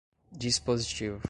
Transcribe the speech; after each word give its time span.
dispositivo 0.31 1.19